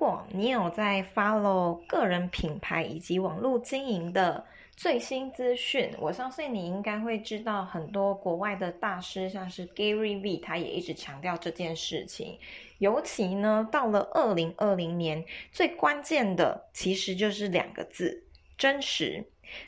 [0.00, 4.42] 果你有在 follow 个人品牌以及网络经营的
[4.74, 12.38] 最新资讯，我相信你应该会知道很多国外的大师，像是 Gary V，他也一直强调这件事情。
[12.78, 18.24] 尤其呢，到了二零二零年，最关键的其实就是两个字：
[18.56, 19.22] 真实。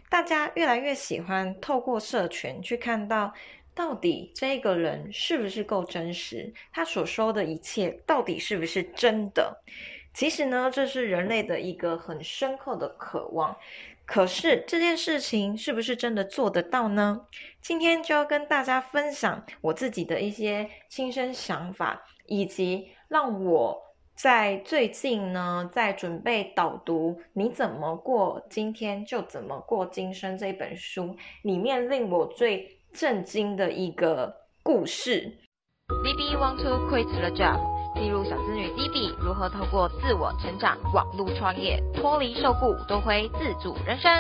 [0.09, 3.35] 大家越来越喜欢透过社群去看到。
[3.75, 6.53] 到底这个人是不是够真实？
[6.75, 9.63] 他所说的一切到底是不是真的？
[10.15, 13.57] 其实呢，这是人类的一个很深刻的渴望。
[14.05, 17.27] 可是这件事情是不是真的做得到呢？
[17.61, 23.81] 今天就要跟大家分享我自己的一些亲身想法，以及让我
[24.15, 32.79] 在最近呢，在准备导读《你怎么过今天就怎么过今生》这本书里面，令我最。
[32.93, 34.31] 震惊的一个
[34.63, 35.39] 故事。
[36.05, 37.59] Maybe want to quit the job，
[38.03, 44.11] 记录小资女 D B 如何透过自我成长、网络创业，脱离受雇，夺回自主人生。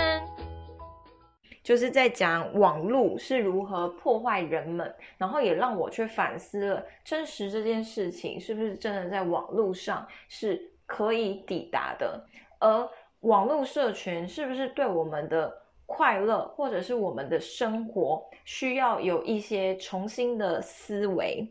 [1.64, 12.24] 就是在讲网络是如何破坏人们，然后也让我去反思了真实这件事情是不是真的在网络上是可以抵达的，
[12.60, 12.88] 而
[13.22, 15.60] 网络社群是不是对我们的。
[15.84, 21.46] 快乐，或者是我们的生活需要有一些重新的思维。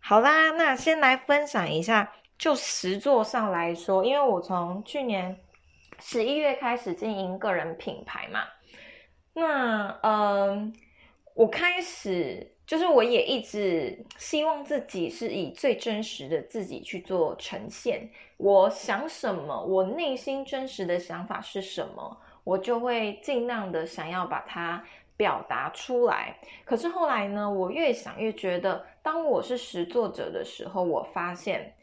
[0.00, 5.38] 好啦，那先来分享一下，就实作上来说，因为我从去年
[6.00, 8.40] 十一月开始经营个人品牌嘛，
[9.34, 10.72] 那嗯，
[11.34, 18.08] 我开始就是我也一直希望自己是以最真实的自己去做呈现。
[18.38, 22.16] 我想什么，我内心真实的想法是什么。
[22.44, 24.82] 我就会尽量的想要把它
[25.18, 31.74] 表达出来，可是后来呢，我越想越觉得，当我是实作者的时候，我发现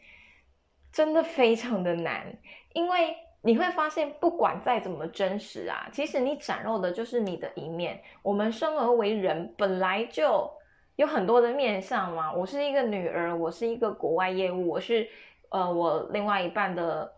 [0.92, 2.36] 真的非常的难，
[2.74, 8.02] 因为你会发现，不管再怎么真实啊，其实你展露的就是你的一面。
[8.24, 10.50] 我们生而为人，本来就
[10.96, 12.32] 有很多的面相嘛。
[12.34, 15.08] 我是一个女儿，我是一个国外业务，我是
[15.50, 17.14] 呃，我另外一半的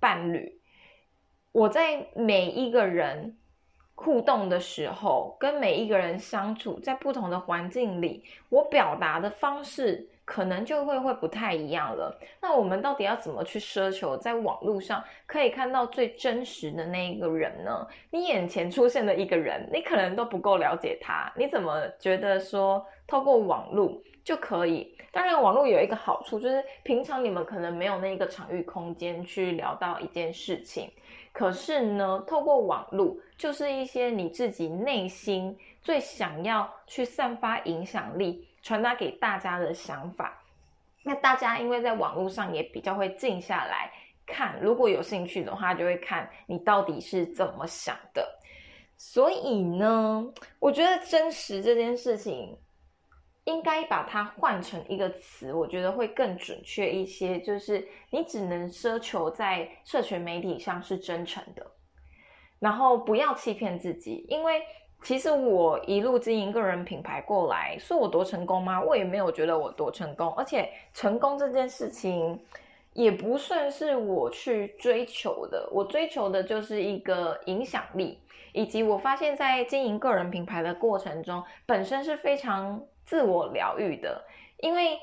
[0.00, 0.60] 伴侣。
[1.52, 3.36] 我在每一个人
[4.00, 12.16] 互动的时候，跟每一个人相处，在不同的环境里，我表达的方式可能就会会不太一样了。
[12.40, 17.84] 那我们到底要怎么去奢求在网络上可以看到最真实的那一个人呢？
[18.10, 24.96] 你眼前出现的一个人，你可能都不够了解他，你怎么觉得说透过网络就可以？
[25.10, 30.88] 当然，网络有一个好处，就是平常你们可能没有那个场域空间去聊到一件事情。
[31.38, 40.36] 可是呢，透过网络，就是一些你自己内心最想要去散发影响力、传达给大家的想法。
[41.04, 43.88] 那大家因为在网络上也比较会静下来
[44.26, 48.28] 看，如果有兴趣的话，就会看你到底是怎么想的。
[48.96, 50.26] 所以呢，
[50.58, 52.58] 我觉得真实这件事情。
[53.48, 57.40] 应该把它换成一个词，我觉得会更准确一些。
[57.40, 61.66] 就是你只能奢求在社群媒体上是真诚的，
[62.58, 64.26] 然后不要欺骗自己。
[64.28, 64.60] 因为
[65.02, 68.82] 其实我一路经营个人品牌过来，说我多成功吗？
[68.82, 70.30] 我也没有觉得我多成功。
[70.34, 72.38] 而且成功这件事情
[72.92, 78.18] 也不算是我去追求的，我追求的就是一个影响力，
[78.52, 82.78] 以及我发现，在经营个人品牌的过程中，本身是非常。
[83.08, 84.22] 自我疗愈的，
[84.58, 84.98] 因为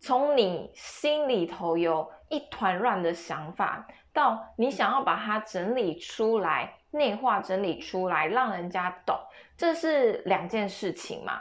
[0.00, 9.16] 从你心里头有一团乱的想法，到你想要把它整理出来、内化整理出来，让人家懂，
[9.56, 11.40] 这是两件事情嘛。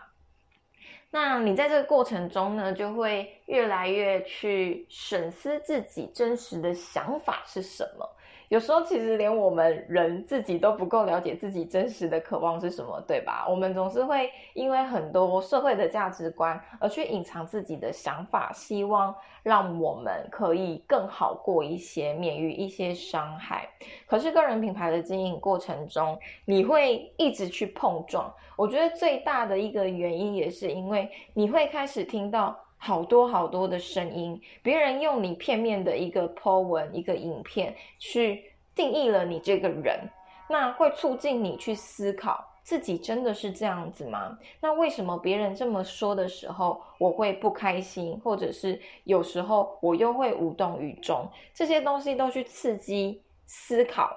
[1.09, 8.07] 那你在这个过程中呢，就会越来越去审视自己真实的想法是什么。
[8.53, 13.47] 有时候其实连我们人自己都不够了解自己真实的渴望是什么，对吧？
[13.49, 23.67] 我们总是会因为很多社会的价值观而去隐藏自己的想法，希望让我们可以更好过一些，免于一些伤害。
[24.05, 26.15] 可是个人品牌的经营过程中，
[26.45, 28.31] 你会一直去碰撞。
[28.55, 32.55] 我觉得最大的一个原因也是因为你会开始听到。
[32.85, 38.43] 好多好多的声音，别人用你片面的一个 po 文、一个影片去
[38.75, 40.01] 定义了你这个人，
[40.49, 44.37] 那会促进你去思考自己真的是这样子吗？
[44.59, 51.25] 那为什么别人这么说的时候，我会不开心，或者是有时候我又会无动于衷？
[51.53, 54.11] 这些东西都去刺激思考，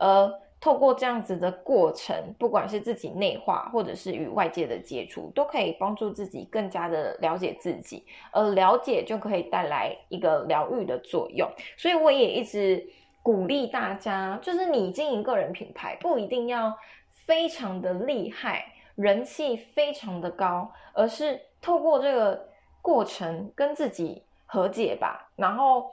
[0.00, 0.28] 而
[0.60, 11.48] 透过这样子的过程，不管是自己内化，或者是与外界的接触，都可以帮助自己更加的了解自己，而了解就可以带来一个疗愈的作用。
[11.76, 12.84] 所以我也一直
[13.22, 16.76] 鼓励大家，就是你经营个人品牌，不一定要
[17.24, 18.64] 非常的厉害，
[18.96, 22.48] 人气非常的高，而是透过这个
[22.82, 25.88] 过程跟自己和解吧，然后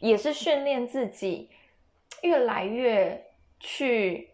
[0.00, 1.48] 也是训练自己
[2.22, 3.24] 越来越。
[3.60, 4.30] 去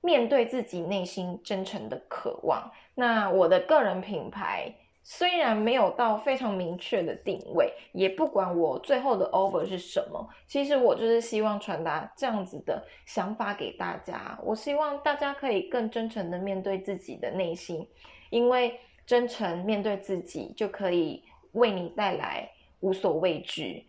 [0.00, 2.70] 面对自己内心真诚的渴望。
[2.94, 14.38] 那我的个人品牌虽然没有到非常明确的定位，也不管我最后的 over 是什么，其实我就是希望传达这样子的想法给大家。
[14.42, 17.88] 我希望大家可以更真诚的面对自己的内心，
[18.30, 22.50] 因为真诚面对自己，就可以为你带来
[22.80, 23.86] 无所畏惧。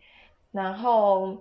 [0.52, 1.36] 然后。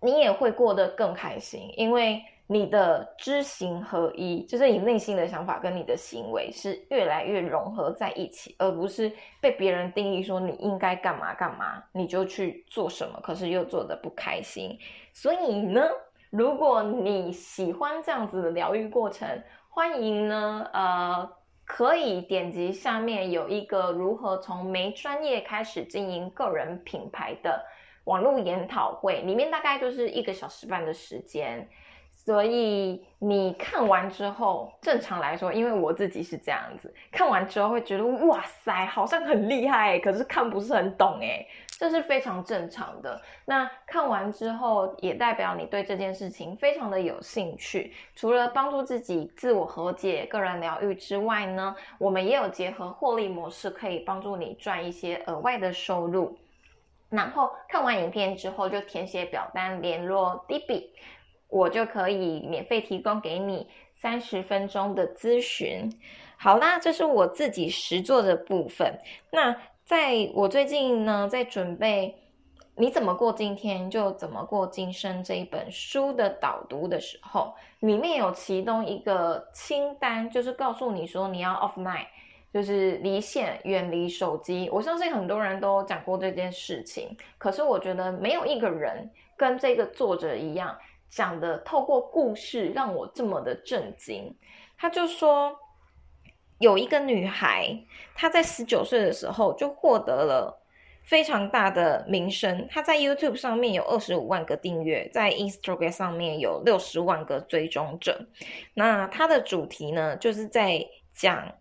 [0.00, 14.78] 你也会过得更开心，因为你的知行合一，就是你内心的想法跟你的行为是越来越融合在一起，而不是被别人定义说你应该干嘛干嘛，你就去做什么，可是又做的不开心。
[15.12, 15.82] 所以呢，
[16.30, 19.28] 如果你喜欢这样子的疗愈过程，
[19.68, 21.30] 欢迎呢，呃，
[21.66, 27.62] 可以点击下面有一个如何从没专业开始经营个人品牌的。
[28.08, 31.68] 网络研讨会里面大概就是一个小时半的时间，
[32.10, 41.46] 所以你看完之后，正常来说，因为我自己是这样子，看完之后会觉得哇塞，好像很厉害，可是看不是很懂诶，
[41.78, 43.20] 这是非常正常的。
[43.44, 47.92] 那看完之后，也代表你对这件事情非常的有兴趣。
[48.14, 56.34] 除了帮助自己自我和解、个人疗愈之外呢，我们也有结合获利模式，可以帮助你赚一些额外的收入。
[57.10, 60.92] 然后看完影片之后，就填写表单联络 D B，
[61.48, 65.90] 我就可以免费提供给你三十分钟的咨询。
[66.36, 68.98] 好啦，这是我自己实做的部分。
[69.30, 72.14] 那在我最近呢，在准备
[72.76, 82.06] 《你怎么过今天就怎么过今生》这一本书的导读的时候，里面有其中一个清单，就是告诉你说你要 off night。
[82.50, 87.14] 就是离线、远离手机，我相信很多人都讲过这件事情。
[87.36, 90.74] 可是我觉得没有一个人跟这个作者一样
[91.10, 94.34] 讲的，透过故事让我这么的震惊。
[94.78, 95.54] 他就说，
[96.58, 97.68] 有一个女孩，
[98.14, 100.58] 她在十九岁的时候就获得了
[101.02, 102.66] 非常大的名声。
[102.70, 108.26] 她在 YouTube 上面有二十五万个订阅，在 Instagram 上面有六十万个追踪者。
[108.72, 111.52] 那她的主题呢，就是在讲。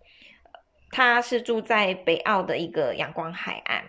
[0.91, 3.81] 她是住在北澳的一个阳光海岸，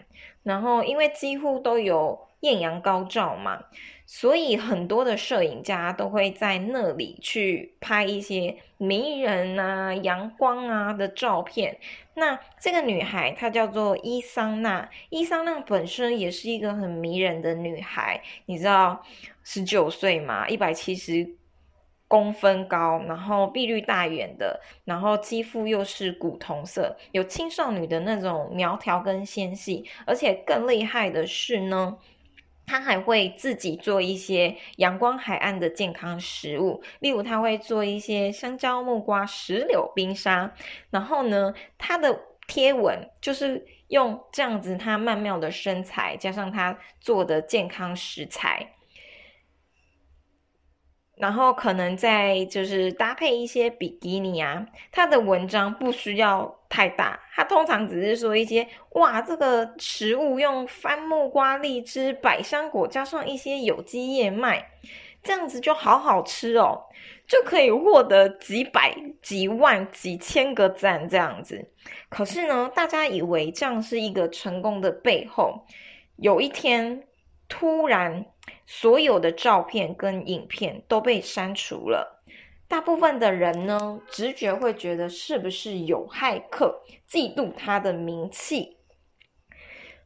[0.43, 3.65] 然后因为几乎都有艳阳高照嘛，
[4.07, 11.79] 所以很多的摄影家都会在那里去拍一些迷人啊、阳光啊的照片。
[12.15, 19.05] 那这个女孩她叫做伊桑娜，伊桑娜本身也是一个很迷人的女孩，你知道，
[19.45, 21.38] 十九岁嘛，一百七十。
[22.09, 31.99] 公分高，然后碧绿大眼的，然后肌肤又是古铜色，有青少女的那种苗条跟纤细，而且更厉害的是呢，
[32.67, 40.55] 他还会自己做一些阳光海岸的健康食物，例如他会做一些香蕉、木瓜、石榴冰沙，
[40.91, 48.73] 然后呢，他的贴文就是用这样子他曼妙的身材，加上他做的健康食材。
[51.19, 64.71] 然后可能再就是搭配一些比基尼啊，他的文章不需要太大，他通常只是说一些哇，这个食物用番木瓜、荔枝、百香果加上一些有机燕麦，
[65.23, 66.85] 这样子就好好吃哦，
[67.27, 71.69] 就可以获得几百、几万、几千个赞这样子。
[72.09, 75.65] 可是呢，大家以为这样是一个成功的背后，
[76.17, 77.03] 有一天
[77.49, 78.25] 突然。
[78.71, 82.23] 所有的照片跟影片都被删除了。
[82.69, 88.77] 大部分的人呢，直觉会觉得是不是有骇客嫉妒他的名气？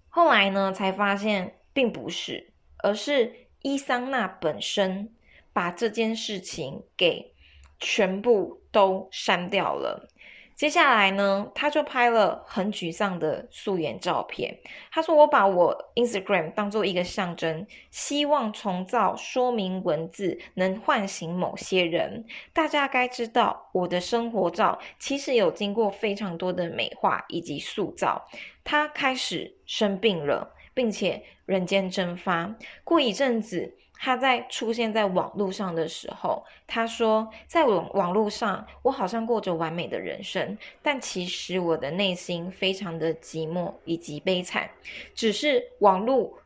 [0.09, 5.13] 后来呢，才发现并不是，而是伊桑娜本身
[5.53, 7.35] 把这件事情给
[7.81, 10.09] 全部都删掉了。
[10.55, 14.57] 接下来呢，他就拍了很沮丧的素颜照片。
[14.93, 22.25] 他说：“我把我 Instagram 当做一个象征，希望重造说明文字能唤醒某些人。
[22.53, 28.29] 大家该知道，我的生活照其实有经过非常多的美化以及塑造。
[28.63, 32.55] 他开始生病了，并且人间蒸发。
[32.85, 33.77] 过一阵子。
[34.05, 44.69] 他在出现在网络上的时候，他说：“在网网络上，我好像过着完美的人生，但其实我的内心非常的寂寞以及悲惨。
[45.15, 46.37] 只是网络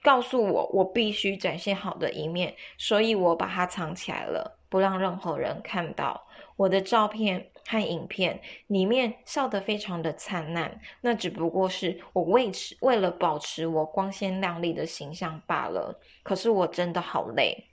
[0.00, 16.00] 告诉我，我必须展现好的一面，所以我把它藏起来了，不让任何人看到我的照片。”和影片里面笑得非常的灿烂，那只不过是我为持为了保持我光鲜亮丽的形象罢了。
[16.22, 17.66] 可是我真的好累，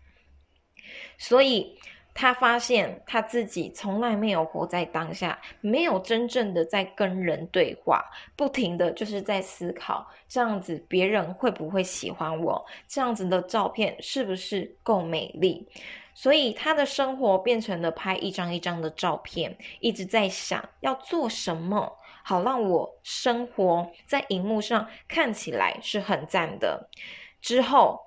[1.18, 1.78] 所以
[2.22, 8.04] 他发现他自己从来没有活在当下，没有真正的在跟人对话，
[8.36, 15.66] 不停的就是在思考这样子别人会不会喜欢我，这样子的照片是不是够美丽。
[16.14, 26.90] 所以他的生活变成了拍一张一张的照片，一直在想要做什么，好让我生活在荧幕上看起来是很赞的。
[27.40, 28.02] 之后，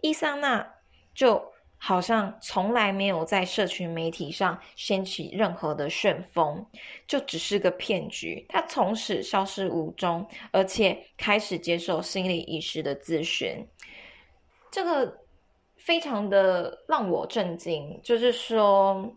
[0.00, 0.74] 伊桑娜
[1.12, 6.66] 就好像从来没有在社群媒体上掀起任何的旋风，
[7.06, 8.44] 就只是个骗局。
[8.48, 13.66] 他从此消失无踪，而且开始接受心理医师的咨询。
[14.70, 15.18] 这个。
[15.76, 19.10] 非常的让我震惊，就是说，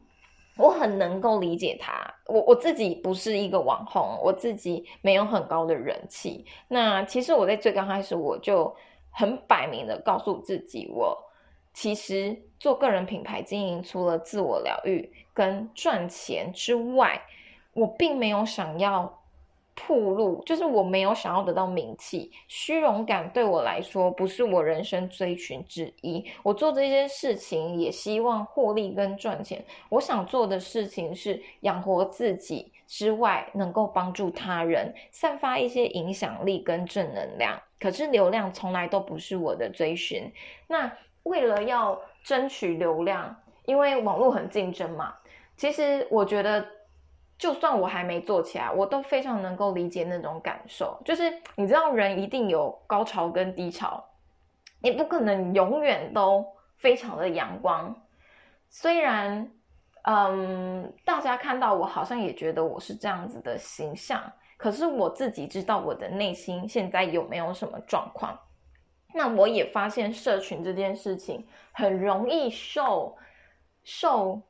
[0.55, 1.91] 我很能够理解他。
[2.27, 6.45] 我我自己不是一个网红，我自己没有很高的人气。
[6.69, 8.73] 那其实我在最刚开始，我就
[9.09, 11.17] 很摆明的告诉自己，我
[11.73, 17.21] 其实做个人品牌经营，除了自我疗愈跟赚钱之外，
[17.73, 19.17] 我并没有想要。
[19.73, 26.23] 铺路就是我没有想要得到名气，虚荣感对我来说不是我人生追寻之一。
[26.43, 29.63] 我做这些事情也希望获利跟赚钱。
[29.89, 37.59] 我想做的事情是养活自己之外，能够帮助他人，散发一些影响力跟正能量。
[37.79, 40.31] 可是流量从来都不是我的追寻。
[40.67, 40.91] 那
[41.23, 43.35] 为了要争取流量，
[43.65, 45.13] 因为网络很竞争嘛，
[45.55, 46.65] 其实我觉得。
[47.41, 50.95] 就算我还没做起来，我都非常能够理解那种感受。
[51.03, 51.23] 就是
[51.55, 54.03] 你知道，人一定有高潮跟低潮，
[54.79, 56.45] 你不可能永远都
[56.77, 57.99] 非常的阳光。
[58.69, 59.51] 虽然，
[60.03, 64.21] 嗯，大家看到我好像也觉得我是这样子的形象，
[64.55, 68.37] 可是我自己知道我的内心现在有没有什么状况。
[69.13, 73.17] 那我也发现社群这件事情很容易受
[73.83, 74.41] 受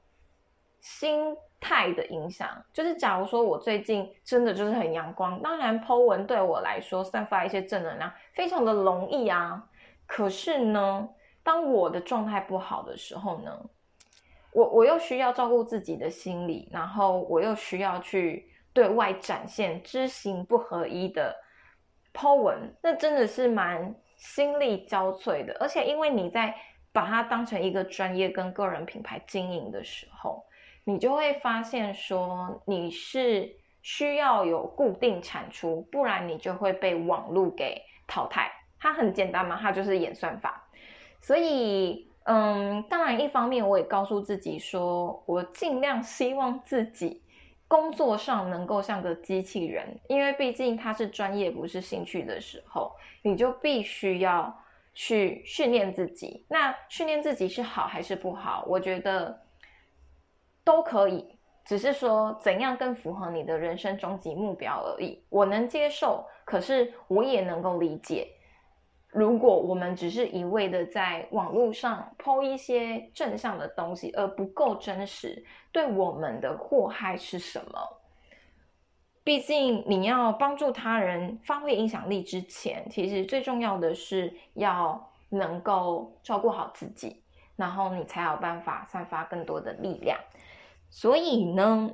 [0.80, 1.36] 心。
[1.64, 9.64] 态的影响，就是假如说我最近真的就是很阳光，当然 Po 文对我来说散发一些正能量非常的容易啊。
[10.08, 11.08] 可是呢，
[11.44, 13.56] 当我的状态不好的时候呢，
[14.54, 21.36] 我我又需要照顾自己的心理，然后我又需要去对外展现知行不合一的
[22.12, 25.58] Po 文，那真的是蛮心力交瘁的。
[25.60, 26.56] 而且因为你在
[26.94, 30.46] 把它当成一个专业跟个人品牌经营的时候。
[30.84, 38.52] 你就会发现，说你是需要有固定产出，不然你就会被网络给淘汰。
[38.80, 40.68] 它很简单嘛，它就是演算法。
[41.22, 47.22] 所以，嗯，当然，一方面我也告诉自己说，我尽量希望自己
[47.72, 54.54] 工作上能够像个机器人，因为毕竟它是专业，不是兴趣的时候，你就必须要
[54.94, 56.46] 去训练自己。
[56.50, 58.66] 那训练自己是好还是不好？
[58.68, 59.40] 我觉得。
[60.64, 61.26] 都可以，
[61.66, 65.20] 只是说怎样更符合你的人生终极目标而已。
[65.28, 68.28] 我能接受，可是我也能够理解，
[69.12, 77.98] 如果我们只是一味的在网络上抛一些正向的东西，而不够真实，对我们的祸害是什么？
[79.24, 87.22] 毕竟你要帮助他人发挥影响力之前，其实最重要的是要能够照顾好自己，
[87.56, 90.18] 然后你才有办法散发更多的力量。
[90.90, 91.92] 所以呢，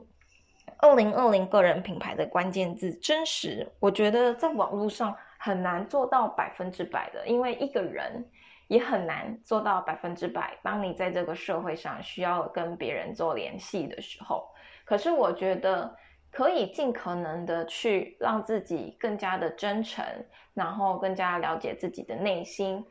[0.77, 8.25] 二零二零个人品牌的关键字真实，我觉得在网络上很难做到百分之百的，因为一个人
[8.67, 10.58] 也很难做到百分之百。
[10.63, 14.50] 当你在这个社会上需要跟别人做联系的时候，
[14.86, 15.96] 可是我觉得
[16.32, 20.03] 可以尽可能的去让自己更加的真诚，
[20.53, 22.86] 然后更加了解自己的内心，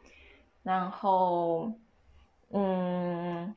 [0.62, 1.70] 然后，
[2.50, 3.54] 嗯，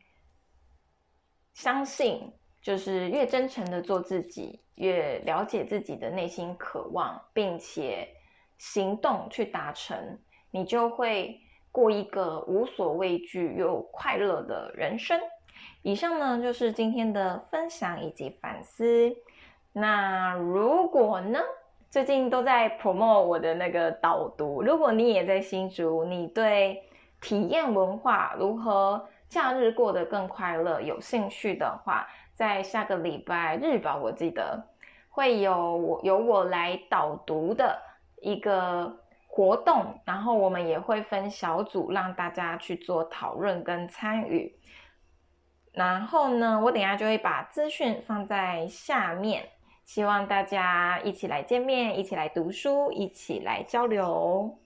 [1.54, 2.32] 相信。
[2.62, 8.06] 就是越真诚的做自己，越了解自己的内心渴望，并且
[8.60, 10.20] 行动去达成，
[10.52, 15.20] 你就会过一个无所畏惧又快乐的人生。
[15.82, 19.12] 以上呢就是今天的分享以及反思。
[19.74, 21.40] 那如果呢
[21.90, 24.62] 最近都在 promote 我的那个导读。
[24.62, 26.84] 如果你也在新竹，你对
[27.20, 34.62] 体验文化如何假日过得更快乐有兴趣的话，在下个礼拜日吧，我记得
[35.10, 37.80] 会有我由我来导读的
[38.22, 44.56] 一个活动，然后我们也会分小组让大家去做讨论跟参与。
[45.72, 49.50] 然后呢，我等下就会把资讯放在下面，
[49.86, 54.60] 希望大家一起来见面，一起来读书，一起来交流。